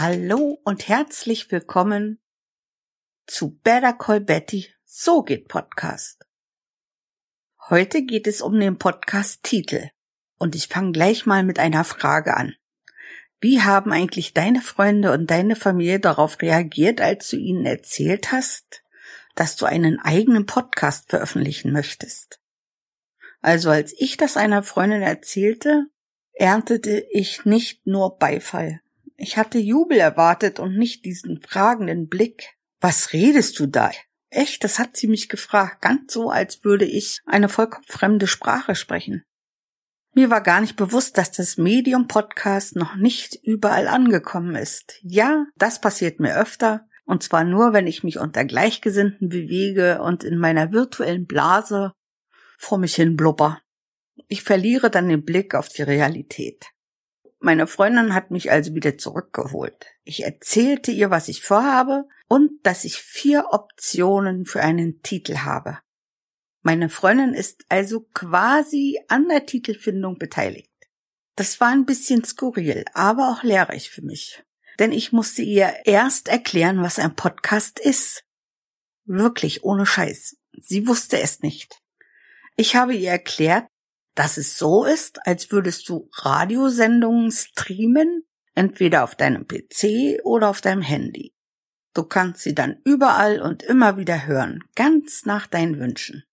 Hallo 0.00 0.60
und 0.62 0.86
herzlich 0.86 1.50
willkommen 1.50 2.20
zu 3.26 3.58
Better 3.64 3.92
Call 3.92 4.20
Betty, 4.20 4.68
so 4.84 5.24
geht 5.24 5.48
Podcast. 5.48 6.24
Heute 7.68 8.04
geht 8.04 8.28
es 8.28 8.40
um 8.40 8.60
den 8.60 8.78
Podcast-Titel 8.78 9.88
und 10.38 10.54
ich 10.54 10.68
fange 10.68 10.92
gleich 10.92 11.26
mal 11.26 11.42
mit 11.42 11.58
einer 11.58 11.82
Frage 11.82 12.36
an. 12.36 12.54
Wie 13.40 13.60
haben 13.60 13.90
eigentlich 13.90 14.34
deine 14.34 14.60
Freunde 14.60 15.10
und 15.10 15.32
deine 15.32 15.56
Familie 15.56 15.98
darauf 15.98 16.40
reagiert, 16.40 17.00
als 17.00 17.28
du 17.30 17.36
ihnen 17.36 17.66
erzählt 17.66 18.30
hast, 18.30 18.84
dass 19.34 19.56
du 19.56 19.66
einen 19.66 19.98
eigenen 19.98 20.46
Podcast 20.46 21.10
veröffentlichen 21.10 21.72
möchtest? 21.72 22.38
Also 23.40 23.70
als 23.70 23.92
ich 23.98 24.16
das 24.16 24.36
einer 24.36 24.62
Freundin 24.62 25.02
erzählte, 25.02 25.86
erntete 26.34 27.04
ich 27.10 27.44
nicht 27.44 27.84
nur 27.84 28.16
Beifall. 28.16 28.80
Ich 29.20 29.36
hatte 29.36 29.58
Jubel 29.58 29.98
erwartet 29.98 30.60
und 30.60 30.78
nicht 30.78 31.04
diesen 31.04 31.42
fragenden 31.42 32.06
Blick. 32.08 32.54
Was 32.80 33.12
redest 33.12 33.58
du 33.58 33.66
da? 33.66 33.90
Echt, 34.30 34.62
das 34.62 34.78
hat 34.78 34.96
sie 34.96 35.08
mich 35.08 35.28
gefragt, 35.28 35.82
ganz 35.82 36.12
so, 36.12 36.30
als 36.30 36.62
würde 36.62 36.84
ich 36.84 37.20
eine 37.26 37.48
vollkommen 37.48 37.84
fremde 37.88 38.28
Sprache 38.28 38.76
sprechen. 38.76 39.24
Mir 40.14 40.30
war 40.30 40.40
gar 40.40 40.60
nicht 40.60 40.76
bewusst, 40.76 41.18
dass 41.18 41.32
das 41.32 41.56
Medium 41.56 42.06
Podcast 42.06 42.76
noch 42.76 42.94
nicht 42.94 43.34
überall 43.42 43.88
angekommen 43.88 44.54
ist. 44.54 45.00
Ja, 45.02 45.46
das 45.56 45.80
passiert 45.80 46.20
mir 46.20 46.36
öfter, 46.36 46.86
und 47.04 47.24
zwar 47.24 47.42
nur, 47.42 47.72
wenn 47.72 47.88
ich 47.88 48.04
mich 48.04 48.18
unter 48.18 48.44
Gleichgesinnten 48.44 49.28
bewege 49.28 50.00
und 50.00 50.22
in 50.22 50.38
meiner 50.38 50.70
virtuellen 50.70 51.26
Blase 51.26 51.92
vor 52.56 52.78
mich 52.78 52.94
hin 52.94 53.16
blubber. 53.16 53.60
Ich 54.28 54.44
verliere 54.44 54.90
dann 54.90 55.08
den 55.08 55.24
Blick 55.24 55.56
auf 55.56 55.68
die 55.68 55.82
Realität. 55.82 56.66
Meine 57.40 57.66
Freundin 57.66 58.14
hat 58.14 58.30
mich 58.30 58.50
also 58.50 58.74
wieder 58.74 58.98
zurückgeholt. 58.98 59.86
Ich 60.04 60.24
erzählte 60.24 60.90
ihr, 60.90 61.10
was 61.10 61.28
ich 61.28 61.42
vorhabe 61.42 62.08
und 62.26 62.50
dass 62.64 62.84
ich 62.84 62.96
vier 62.96 63.46
Optionen 63.50 64.44
für 64.44 64.60
einen 64.60 65.02
Titel 65.02 65.38
habe. 65.38 65.78
Meine 66.62 66.88
Freundin 66.88 67.34
ist 67.34 67.64
also 67.68 68.00
quasi 68.12 69.00
an 69.08 69.28
der 69.28 69.46
Titelfindung 69.46 70.18
beteiligt. 70.18 70.70
Das 71.36 71.60
war 71.60 71.68
ein 71.68 71.86
bisschen 71.86 72.24
skurril, 72.24 72.84
aber 72.94 73.30
auch 73.30 73.44
lehrreich 73.44 73.90
für 73.90 74.02
mich. 74.02 74.42
Denn 74.80 74.90
ich 74.90 75.12
musste 75.12 75.42
ihr 75.42 75.72
erst 75.84 76.28
erklären, 76.28 76.82
was 76.82 76.98
ein 76.98 77.14
Podcast 77.14 77.78
ist. 77.78 78.24
Wirklich 79.04 79.62
ohne 79.62 79.86
Scheiß. 79.86 80.36
Sie 80.60 80.88
wusste 80.88 81.20
es 81.20 81.40
nicht. 81.40 81.80
Ich 82.56 82.74
habe 82.74 82.94
ihr 82.94 83.10
erklärt, 83.10 83.68
dass 84.18 84.36
es 84.36 84.58
so 84.58 84.84
ist, 84.84 85.24
als 85.28 85.52
würdest 85.52 85.88
du 85.88 86.10
Radiosendungen 86.12 87.30
streamen, 87.30 88.26
entweder 88.56 89.04
auf 89.04 89.14
deinem 89.14 89.46
PC 89.46 90.24
oder 90.24 90.48
auf 90.48 90.60
deinem 90.60 90.82
Handy. 90.82 91.36
Du 91.94 92.02
kannst 92.02 92.42
sie 92.42 92.52
dann 92.52 92.80
überall 92.84 93.40
und 93.40 93.62
immer 93.62 93.96
wieder 93.96 94.26
hören, 94.26 94.64
ganz 94.74 95.24
nach 95.24 95.46
deinen 95.46 95.78
Wünschen. 95.78 96.24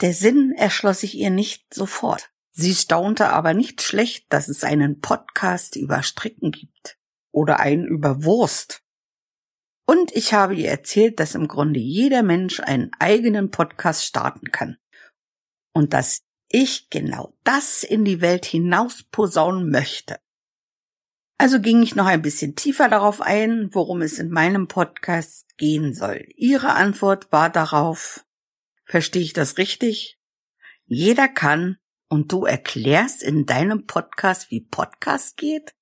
Der 0.00 0.14
Sinn 0.14 0.52
erschloss 0.56 1.00
sich 1.00 1.16
ihr 1.16 1.30
nicht 1.30 1.74
sofort. 1.74 2.30
Sie 2.52 2.72
staunte 2.72 3.30
aber 3.30 3.52
nicht 3.52 3.82
schlecht, 3.82 4.32
dass 4.32 4.46
es 4.46 4.62
einen 4.62 5.00
Podcast 5.00 5.74
über 5.74 6.04
Stricken 6.04 6.52
gibt 6.52 6.98
oder 7.32 7.58
einen 7.58 7.88
über 7.88 8.22
Wurst. 8.22 8.84
Und 9.86 10.14
ich 10.14 10.34
habe 10.34 10.54
ihr 10.54 10.70
erzählt, 10.70 11.18
dass 11.18 11.34
im 11.34 11.48
Grunde 11.48 11.80
jeder 11.80 12.22
Mensch 12.22 12.60
einen 12.60 12.92
eigenen 13.00 13.50
Podcast 13.50 14.04
starten 14.04 14.52
kann 14.52 14.76
und 15.72 15.92
dass 15.94 16.27
ich 16.48 16.90
genau 16.90 17.34
das 17.44 17.82
in 17.82 18.04
die 18.04 18.20
Welt 18.20 18.44
hinaus 18.44 19.02
posaunen 19.02 19.70
möchte. 19.70 20.18
Also 21.36 21.60
ging 21.60 21.82
ich 21.82 21.94
noch 21.94 22.06
ein 22.06 22.22
bisschen 22.22 22.56
tiefer 22.56 22.88
darauf 22.88 23.20
ein, 23.20 23.68
worum 23.72 24.02
es 24.02 24.18
in 24.18 24.30
meinem 24.30 24.66
Podcast 24.66 25.56
gehen 25.56 25.94
soll. 25.94 26.26
Ihre 26.34 26.74
Antwort 26.74 27.30
war 27.30 27.48
darauf, 27.48 28.24
verstehe 28.84 29.22
ich 29.22 29.34
das 29.34 29.56
richtig? 29.56 30.18
Jeder 30.84 31.28
kann 31.28 31.78
und 32.08 32.32
du 32.32 32.44
erklärst 32.44 33.22
in 33.22 33.46
deinem 33.46 33.86
Podcast, 33.86 34.50
wie 34.50 34.62
Podcast 34.62 35.36
geht? 35.36 35.76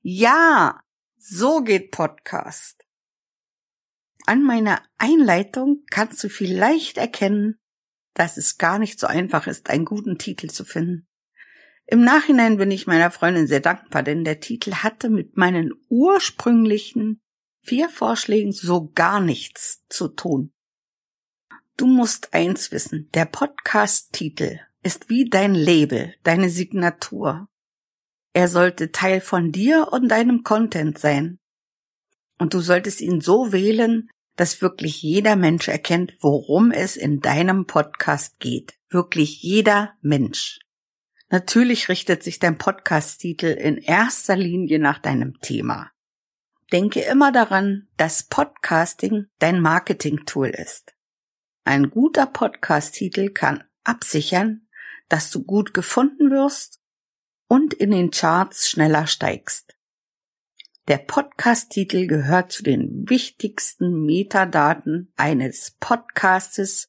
Ja, 0.00 0.80
so 1.18 1.62
geht 1.62 1.90
Podcast. 1.90 2.86
An 4.24 4.42
meiner 4.42 4.82
Einleitung 4.96 5.84
kannst 5.90 6.24
du 6.24 6.30
vielleicht 6.30 6.96
erkennen, 6.96 7.59
dass 8.14 8.36
es 8.36 8.58
gar 8.58 8.78
nicht 8.78 8.98
so 8.98 9.06
einfach 9.06 9.46
ist, 9.46 9.70
einen 9.70 9.84
guten 9.84 10.18
Titel 10.18 10.48
zu 10.48 10.64
finden. 10.64 11.06
Im 11.86 12.02
Nachhinein 12.02 12.56
bin 12.56 12.70
ich 12.70 12.86
meiner 12.86 13.10
Freundin 13.10 13.46
sehr 13.46 13.60
dankbar, 13.60 14.02
denn 14.02 14.22
der 14.24 14.40
Titel 14.40 14.74
hatte 14.74 15.10
mit 15.10 15.36
meinen 15.36 15.72
ursprünglichen 15.88 17.20
vier 17.62 17.88
Vorschlägen 17.88 18.52
so 18.52 18.90
gar 18.94 19.20
nichts 19.20 19.84
zu 19.88 20.08
tun. 20.08 20.52
Du 21.76 21.86
musst 21.86 22.32
eins 22.32 22.70
wissen, 22.72 23.08
der 23.14 23.24
Podcast-Titel 23.24 24.60
ist 24.82 25.08
wie 25.08 25.28
dein 25.28 25.54
Label, 25.54 26.14
deine 26.22 26.50
Signatur. 26.50 27.48
Er 28.32 28.48
sollte 28.48 28.92
Teil 28.92 29.20
von 29.20 29.50
dir 29.50 29.88
und 29.90 30.08
deinem 30.08 30.42
Content 30.42 30.98
sein. 30.98 31.38
Und 32.38 32.54
du 32.54 32.60
solltest 32.60 33.00
ihn 33.00 33.20
so 33.20 33.52
wählen, 33.52 34.08
dass 34.36 34.62
wirklich 34.62 35.02
jeder 35.02 35.36
Mensch 35.36 35.68
erkennt, 35.68 36.14
worum 36.20 36.70
es 36.70 36.96
in 36.96 37.20
deinem 37.20 37.66
Podcast 37.66 38.40
geht. 38.40 38.74
Wirklich 38.88 39.42
jeder 39.42 39.94
Mensch. 40.00 40.58
Natürlich 41.28 41.88
richtet 41.88 42.22
sich 42.22 42.38
dein 42.38 42.58
Podcast-Titel 42.58 43.46
in 43.46 43.76
erster 43.76 44.36
Linie 44.36 44.78
nach 44.78 44.98
deinem 44.98 45.40
Thema. 45.40 45.90
Denke 46.72 47.00
immer 47.02 47.32
daran, 47.32 47.88
dass 47.96 48.24
Podcasting 48.24 49.26
dein 49.38 49.60
Marketing-Tool 49.60 50.48
ist. 50.48 50.94
Ein 51.64 51.90
guter 51.90 52.26
Podcast-Titel 52.26 53.30
kann 53.30 53.62
absichern, 53.84 54.66
dass 55.08 55.30
du 55.30 55.44
gut 55.44 55.74
gefunden 55.74 56.30
wirst 56.30 56.80
und 57.48 57.74
in 57.74 57.90
den 57.90 58.10
Charts 58.10 58.68
schneller 58.68 59.06
steigst. 59.06 59.76
Der 60.88 60.98
Podcast-Titel 60.98 62.06
gehört 62.06 62.52
zu 62.52 62.62
den 62.62 63.08
wichtigsten 63.08 64.04
Metadaten 64.04 65.12
eines 65.16 65.76
Podcastes 65.78 66.88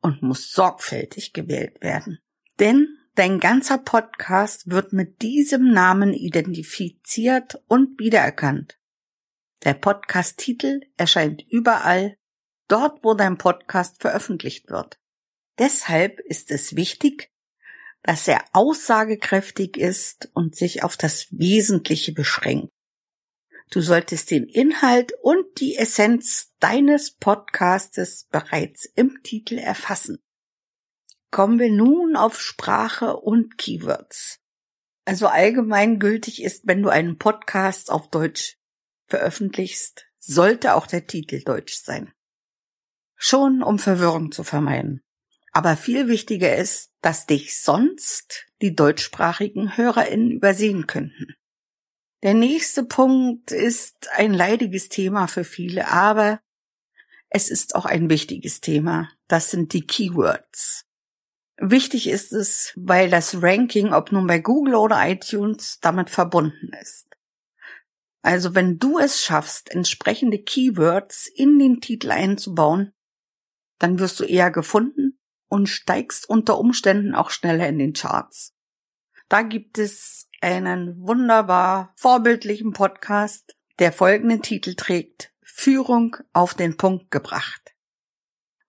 und 0.00 0.22
muss 0.22 0.50
sorgfältig 0.50 1.32
gewählt 1.32 1.80
werden. 1.80 2.18
Denn 2.58 2.88
dein 3.14 3.38
ganzer 3.38 3.78
Podcast 3.78 4.70
wird 4.70 4.92
mit 4.92 5.22
diesem 5.22 5.70
Namen 5.70 6.12
identifiziert 6.12 7.62
und 7.68 8.00
wiedererkannt. 8.00 8.78
Der 9.64 9.74
Podcast-Titel 9.74 10.80
erscheint 10.96 11.42
überall, 11.48 12.16
dort 12.68 13.04
wo 13.04 13.14
dein 13.14 13.38
Podcast 13.38 14.00
veröffentlicht 14.00 14.70
wird. 14.70 14.98
Deshalb 15.58 16.20
ist 16.20 16.50
es 16.50 16.76
wichtig, 16.76 17.30
dass 18.02 18.28
er 18.28 18.44
aussagekräftig 18.52 19.76
ist 19.76 20.30
und 20.34 20.54
sich 20.54 20.84
auf 20.84 20.96
das 20.96 21.26
Wesentliche 21.30 22.12
beschränkt. 22.12 22.70
Du 23.70 23.80
solltest 23.80 24.30
den 24.30 24.44
Inhalt 24.44 25.12
und 25.22 25.60
die 25.60 25.76
Essenz 25.76 26.52
deines 26.60 27.10
Podcastes 27.10 28.26
bereits 28.30 28.84
im 28.94 29.22
Titel 29.22 29.58
erfassen. 29.58 30.18
Kommen 31.30 31.58
wir 31.58 31.70
nun 31.70 32.16
auf 32.16 32.40
Sprache 32.40 33.16
und 33.16 33.58
Keywords. 33.58 34.38
Also 35.04 35.26
allgemein 35.26 35.98
gültig 35.98 36.42
ist, 36.42 36.66
wenn 36.66 36.82
du 36.82 36.88
einen 36.88 37.18
Podcast 37.18 37.90
auf 37.90 38.08
Deutsch 38.08 38.56
veröffentlichst, 39.06 40.06
sollte 40.18 40.74
auch 40.74 40.86
der 40.86 41.06
Titel 41.06 41.42
deutsch 41.42 41.76
sein. 41.76 42.12
Schon 43.16 43.62
um 43.62 43.78
Verwirrung 43.78 44.32
zu 44.32 44.44
vermeiden. 44.44 45.02
Aber 45.52 45.76
viel 45.76 46.08
wichtiger 46.08 46.56
ist, 46.56 46.90
dass 47.00 47.26
dich 47.26 47.60
sonst 47.60 48.46
die 48.60 48.74
deutschsprachigen 48.74 49.76
HörerInnen 49.76 50.30
übersehen 50.30 50.86
könnten. 50.86 51.34
Der 52.26 52.34
nächste 52.34 52.82
Punkt 52.82 53.52
ist 53.52 54.08
ein 54.16 54.34
leidiges 54.34 54.88
Thema 54.88 55.28
für 55.28 55.44
viele, 55.44 55.86
aber 55.86 56.40
es 57.28 57.48
ist 57.48 57.76
auch 57.76 57.84
ein 57.84 58.10
wichtiges 58.10 58.60
Thema. 58.60 59.08
Das 59.28 59.52
sind 59.52 59.72
die 59.72 59.86
Keywords. 59.86 60.86
Wichtig 61.56 62.08
ist 62.08 62.32
es, 62.32 62.72
weil 62.74 63.10
das 63.10 63.42
Ranking, 63.42 63.92
ob 63.92 64.10
nun 64.10 64.26
bei 64.26 64.40
Google 64.40 64.74
oder 64.74 65.08
iTunes, 65.08 65.78
damit 65.78 66.10
verbunden 66.10 66.72
ist. 66.82 67.06
Also 68.22 68.56
wenn 68.56 68.80
du 68.80 68.98
es 68.98 69.22
schaffst, 69.22 69.70
entsprechende 69.70 70.42
Keywords 70.42 71.28
in 71.28 71.60
den 71.60 71.80
Titel 71.80 72.10
einzubauen, 72.10 72.92
dann 73.78 74.00
wirst 74.00 74.18
du 74.18 74.24
eher 74.24 74.50
gefunden 74.50 75.16
und 75.46 75.68
steigst 75.68 76.28
unter 76.28 76.58
Umständen 76.58 77.14
auch 77.14 77.30
schneller 77.30 77.68
in 77.68 77.78
den 77.78 77.92
Charts. 77.92 78.55
Da 79.28 79.42
gibt 79.42 79.78
es 79.78 80.28
einen 80.40 81.00
wunderbar 81.00 81.92
vorbildlichen 81.96 82.72
Podcast, 82.72 83.56
der 83.80 83.92
folgenden 83.92 84.40
Titel 84.40 84.74
trägt 84.74 85.32
Führung 85.42 86.16
auf 86.32 86.54
den 86.54 86.76
Punkt 86.76 87.10
gebracht. 87.10 87.74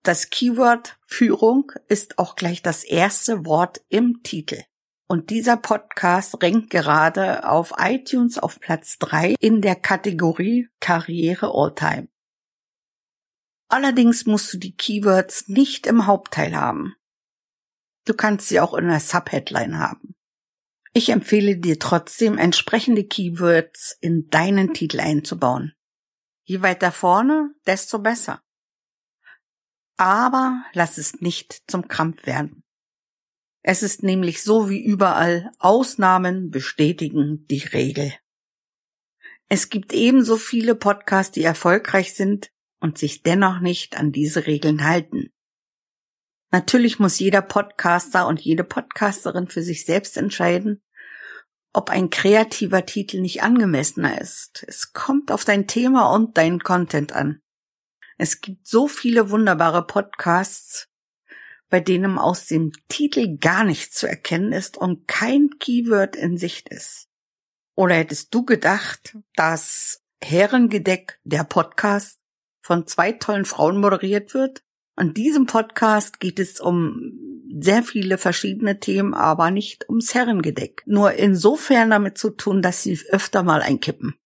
Das 0.02 0.30
Keyword 0.30 0.98
Führung 1.06 1.70
ist 1.86 2.18
auch 2.18 2.34
gleich 2.34 2.62
das 2.62 2.82
erste 2.82 3.46
Wort 3.46 3.82
im 3.88 4.22
Titel. 4.22 4.62
Und 5.06 5.30
dieser 5.30 5.56
Podcast 5.56 6.42
rankt 6.42 6.70
gerade 6.70 7.48
auf 7.48 7.74
iTunes 7.78 8.38
auf 8.38 8.58
Platz 8.58 8.98
3 8.98 9.36
in 9.38 9.62
der 9.62 9.76
Kategorie 9.76 10.68
Karriere 10.80 11.52
Alltime. 11.54 12.08
Allerdings 13.68 14.26
musst 14.26 14.52
du 14.52 14.58
die 14.58 14.74
Keywords 14.74 15.48
nicht 15.48 15.86
im 15.86 16.06
Hauptteil 16.06 16.56
haben. 16.56 16.94
Du 18.06 18.14
kannst 18.14 18.48
sie 18.48 18.60
auch 18.60 18.74
in 18.74 18.88
der 18.88 19.00
Subheadline 19.00 19.78
haben. 19.78 20.14
Ich 20.92 21.10
empfehle 21.10 21.58
dir 21.58 21.78
trotzdem, 21.78 22.38
entsprechende 22.38 23.04
Keywords 23.04 23.96
in 24.00 24.28
deinen 24.28 24.74
Titel 24.74 25.00
einzubauen. 25.00 25.74
Je 26.44 26.62
weiter 26.62 26.92
vorne, 26.92 27.54
desto 27.66 27.98
besser. 27.98 28.42
Aber 29.96 30.64
lass 30.72 30.96
es 30.96 31.20
nicht 31.20 31.62
zum 31.66 31.88
Krampf 31.88 32.26
werden. 32.26 32.62
Es 33.62 33.82
ist 33.82 34.02
nämlich 34.02 34.42
so 34.42 34.70
wie 34.70 34.82
überall, 34.82 35.50
Ausnahmen 35.58 36.50
bestätigen 36.50 37.46
die 37.48 37.64
Regel. 37.64 38.14
Es 39.48 39.68
gibt 39.68 39.92
ebenso 39.92 40.36
viele 40.36 40.74
Podcasts, 40.74 41.32
die 41.32 41.42
erfolgreich 41.42 42.14
sind 42.14 42.50
und 42.80 42.98
sich 42.98 43.22
dennoch 43.22 43.60
nicht 43.60 43.96
an 43.96 44.12
diese 44.12 44.46
Regeln 44.46 44.84
halten. 44.84 45.32
Natürlich 46.50 46.98
muss 46.98 47.18
jeder 47.18 47.42
Podcaster 47.42 48.26
und 48.26 48.40
jede 48.40 48.64
Podcasterin 48.64 49.48
für 49.48 49.62
sich 49.62 49.84
selbst 49.84 50.16
entscheiden, 50.16 50.82
ob 51.74 51.90
ein 51.90 52.10
kreativer 52.10 52.86
Titel 52.86 53.20
nicht 53.20 53.42
angemessener 53.42 54.20
ist. 54.20 54.64
Es 54.66 54.92
kommt 54.92 55.30
auf 55.30 55.44
dein 55.44 55.66
Thema 55.66 56.10
und 56.12 56.38
deinen 56.38 56.60
Content 56.60 57.12
an. 57.12 57.42
Es 58.16 58.40
gibt 58.40 58.66
so 58.66 58.88
viele 58.88 59.30
wunderbare 59.30 59.86
Podcasts, 59.86 60.88
bei 61.68 61.80
denen 61.80 62.18
aus 62.18 62.46
dem 62.46 62.72
Titel 62.88 63.36
gar 63.36 63.62
nichts 63.64 63.96
zu 63.96 64.08
erkennen 64.08 64.52
ist 64.52 64.78
und 64.78 65.06
kein 65.06 65.50
Keyword 65.60 66.16
in 66.16 66.38
Sicht 66.38 66.68
ist. 66.70 67.08
Oder 67.74 67.94
hättest 67.96 68.34
du 68.34 68.44
gedacht, 68.44 69.16
dass 69.36 70.02
Herrengedeck, 70.20 71.20
der 71.24 71.44
Podcast, 71.44 72.18
von 72.60 72.86
zwei 72.86 73.12
tollen 73.12 73.44
Frauen 73.44 73.78
moderiert 73.78 74.34
wird? 74.34 74.64
An 74.98 75.14
diesem 75.14 75.46
Podcast 75.46 76.18
geht 76.18 76.40
es 76.40 76.58
um 76.58 77.12
sehr 77.60 77.84
viele 77.84 78.18
verschiedene 78.18 78.80
Themen, 78.80 79.14
aber 79.14 79.52
nicht 79.52 79.88
ums 79.88 80.12
Herrengedeck. 80.12 80.82
Nur 80.86 81.12
insofern 81.12 81.90
damit 81.90 82.18
zu 82.18 82.30
tun, 82.30 82.62
dass 82.62 82.82
sie 82.82 82.98
öfter 83.10 83.44
mal 83.44 83.62
einkippen. 83.62 84.16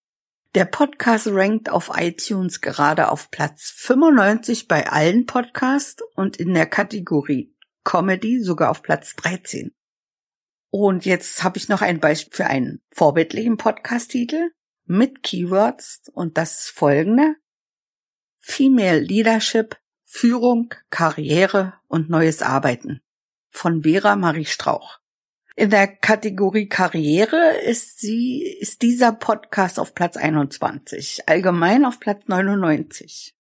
Der 0.55 0.65
Podcast 0.65 1.27
rankt 1.27 1.69
auf 1.69 1.91
iTunes 1.95 2.63
gerade 2.63 3.11
auf 3.11 3.31
Platz 3.31 3.71
95 3.77 4.67
bei 4.67 4.91
allen 4.91 5.27
Podcasts 5.27 6.03
und 6.15 6.39
in 6.39 6.55
der 6.55 6.65
Kategorie 6.65 7.55
Comedy 7.85 8.41
sogar 8.41 8.71
auf 8.71 8.81
Platz 8.81 9.15
13. 9.17 9.75
Und 10.71 11.05
jetzt 11.05 11.45
habe 11.45 11.59
ich 11.59 11.69
noch 11.69 11.83
ein 11.83 12.01
Beispiel 12.01 12.35
für 12.35 12.47
einen 12.47 12.81
vorbildlichen 12.95 13.59
Podcast-Titel 13.59 14.53
mit 14.87 15.23
Keywords 15.23 16.01
und 16.15 16.39
das 16.39 16.71
folgende. 16.71 17.35
Female 18.41 19.01
Leadership, 19.01 19.77
Führung, 20.15 20.75
Karriere 20.91 21.73
und 21.89 22.11
neues 22.11 22.43
Arbeiten 22.43 23.01
von 23.49 23.83
Vera 23.83 24.15
Marie 24.15 24.45
Strauch. 24.45 24.99
In 25.57 25.71
der 25.71 25.89
Kategorie 25.89 26.69
Karriere 26.69 27.57
ist 27.65 27.99
sie, 27.99 28.43
ist 28.43 28.83
dieser 28.83 29.13
Podcast 29.13 29.81
auf 29.81 29.95
Platz 29.95 30.19
21, 30.19 31.31
allgemein 31.31 31.87
auf 31.87 31.99
Platz 31.99 32.29
99. 32.29 33.35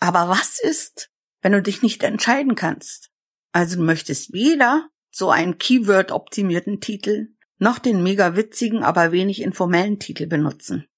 Aber 0.00 0.28
was 0.28 0.58
ist, 0.58 1.12
wenn 1.42 1.52
du 1.52 1.62
dich 1.62 1.80
nicht 1.80 2.02
entscheiden 2.02 2.56
kannst? 2.56 3.12
Also 3.52 3.76
du 3.76 3.84
möchtest 3.84 4.32
weder 4.32 4.88
so 5.12 5.30
einen 5.30 5.58
Keyword-optimierten 5.58 6.80
Titel 6.80 7.28
noch 7.58 7.78
den 7.78 8.02
mega 8.02 8.34
witzigen, 8.34 8.82
aber 8.82 9.12
wenig 9.12 9.42
informellen 9.42 10.00
Titel 10.00 10.26
benutzen. 10.26 10.88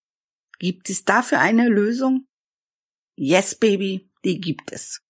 Gibt 0.58 0.88
es 0.88 1.04
dafür 1.04 1.38
eine 1.38 1.68
Lösung? 1.68 2.26
Yes, 3.14 3.54
Baby, 3.54 4.07
die 4.28 4.40
gibt 4.40 4.72
es. 4.72 5.00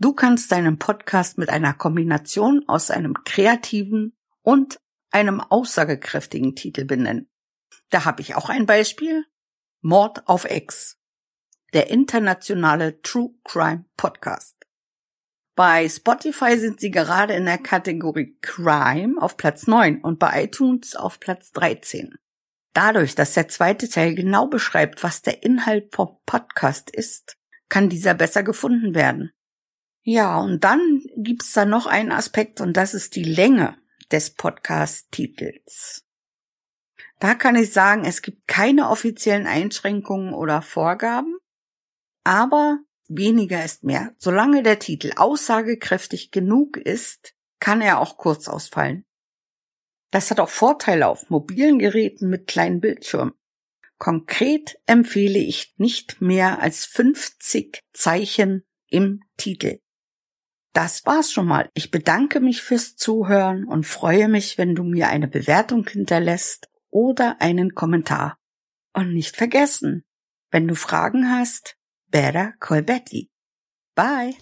Du 0.00 0.12
kannst 0.12 0.50
deinen 0.50 0.80
Podcast 0.80 1.38
mit 1.38 1.48
einer 1.48 1.72
Kombination 1.72 2.64
aus 2.66 2.90
einem 2.90 3.14
kreativen 3.22 4.16
und 4.42 4.80
einem 5.12 5.40
aussagekräftigen 5.40 6.56
Titel 6.56 6.84
benennen. 6.84 7.30
Da 7.90 8.04
habe 8.04 8.20
ich 8.20 8.34
auch 8.34 8.48
ein 8.48 8.66
Beispiel. 8.66 9.24
Mord 9.80 10.26
auf 10.26 10.44
Ex. 10.44 10.98
Der 11.72 11.88
internationale 11.88 13.00
True 13.02 13.30
Crime 13.44 13.84
Podcast. 13.96 14.56
Bei 15.54 15.88
Spotify 15.88 16.58
sind 16.58 16.80
sie 16.80 16.90
gerade 16.90 17.34
in 17.34 17.44
der 17.44 17.58
Kategorie 17.58 18.36
Crime 18.40 19.22
auf 19.22 19.36
Platz 19.36 19.68
9 19.68 20.00
und 20.00 20.18
bei 20.18 20.44
iTunes 20.44 20.96
auf 20.96 21.20
Platz 21.20 21.52
13. 21.52 22.16
Dadurch, 22.72 23.14
dass 23.14 23.34
der 23.34 23.46
zweite 23.46 23.88
Teil 23.88 24.16
genau 24.16 24.48
beschreibt, 24.48 25.04
was 25.04 25.22
der 25.22 25.44
Inhalt 25.44 25.94
vom 25.94 26.18
Podcast 26.26 26.90
ist, 26.90 27.36
kann 27.68 27.88
dieser 27.88 28.14
besser 28.14 28.42
gefunden 28.42 28.94
werden. 28.94 29.32
Ja, 30.02 30.38
und 30.38 30.64
dann 30.64 31.02
gibt's 31.16 31.52
da 31.52 31.64
noch 31.64 31.86
einen 31.86 32.12
Aspekt 32.12 32.60
und 32.60 32.76
das 32.76 32.94
ist 32.94 33.16
die 33.16 33.24
Länge 33.24 33.76
des 34.12 34.34
Podcast-Titels. 34.34 36.04
Da 37.20 37.34
kann 37.34 37.56
ich 37.56 37.72
sagen, 37.72 38.04
es 38.04 38.20
gibt 38.20 38.46
keine 38.46 38.90
offiziellen 38.90 39.46
Einschränkungen 39.46 40.34
oder 40.34 40.60
Vorgaben, 40.60 41.38
aber 42.22 42.80
weniger 43.08 43.64
ist 43.64 43.84
mehr. 43.84 44.14
Solange 44.18 44.62
der 44.62 44.78
Titel 44.78 45.12
aussagekräftig 45.16 46.30
genug 46.30 46.76
ist, 46.76 47.34
kann 47.60 47.80
er 47.80 47.98
auch 47.98 48.18
kurz 48.18 48.48
ausfallen. 48.48 49.06
Das 50.10 50.30
hat 50.30 50.38
auch 50.38 50.50
Vorteile 50.50 51.08
auf 51.08 51.30
mobilen 51.30 51.78
Geräten 51.78 52.28
mit 52.28 52.46
kleinen 52.46 52.80
Bildschirmen. 52.80 53.32
Konkret 53.98 54.76
empfehle 54.86 55.38
ich 55.38 55.74
nicht 55.76 56.20
mehr 56.20 56.60
als 56.60 56.84
50 56.84 57.82
Zeichen 57.92 58.64
im 58.88 59.20
Titel. 59.36 59.78
Das 60.72 61.06
war's 61.06 61.30
schon 61.30 61.46
mal. 61.46 61.70
Ich 61.74 61.90
bedanke 61.92 62.40
mich 62.40 62.60
fürs 62.60 62.96
Zuhören 62.96 63.64
und 63.64 63.86
freue 63.86 64.28
mich, 64.28 64.58
wenn 64.58 64.74
du 64.74 64.82
mir 64.82 65.08
eine 65.08 65.28
Bewertung 65.28 65.86
hinterlässt 65.86 66.68
oder 66.90 67.40
einen 67.40 67.74
Kommentar. 67.74 68.38
Und 68.92 69.14
nicht 69.14 69.36
vergessen, 69.36 70.04
wenn 70.50 70.66
du 70.66 70.74
Fragen 70.74 71.30
hast, 71.30 71.76
better 72.10 72.54
call 72.58 72.82
Betty. 72.82 73.30
Bye! 73.94 74.34